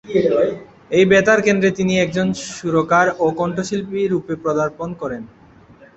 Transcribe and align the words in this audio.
এই 0.91 1.05
বেতার 1.11 1.39
কেন্দ্রে 1.45 1.69
তিনি 1.79 1.93
একজন 1.97 2.27
সুরকার 2.49 3.07
ও 3.19 3.35
কণ্ঠশিল্পী 3.39 4.01
রুপে 4.05 4.35
পদার্পণ 4.45 4.89
করেন। 5.01 5.23